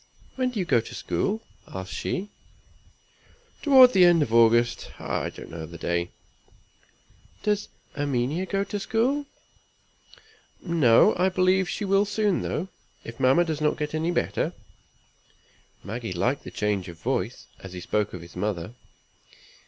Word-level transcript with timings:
"When 0.35 0.49
do 0.49 0.57
you 0.57 0.65
go 0.65 0.79
to 0.81 0.95
school?" 0.95 1.43
asked 1.67 1.93
she. 1.93 2.31
"Toward 3.61 3.93
the 3.93 4.03
end 4.03 4.23
of 4.23 4.33
August; 4.33 4.89
I 4.97 5.29
don't 5.29 5.51
know 5.51 5.67
the 5.67 5.77
day." 5.77 6.09
"Does 7.43 7.67
Erminia 7.95 8.47
go 8.47 8.63
to 8.63 8.79
school?" 8.79 9.27
"No. 10.59 11.15
I 11.17 11.29
believe 11.29 11.69
she 11.69 11.85
will 11.85 12.05
soon 12.05 12.41
though, 12.41 12.69
if 13.03 13.19
mamma 13.19 13.45
does 13.45 13.61
not 13.61 13.77
get 13.77 13.91
better." 14.15 14.53
Maggie 15.83 16.13
liked 16.13 16.45
the 16.45 16.49
change 16.49 16.87
of 16.89 16.97
voice, 16.97 17.45
as 17.59 17.73
he 17.73 17.79
spoke 17.79 18.11
of 18.11 18.23
his 18.23 18.35
mother. 18.35 18.73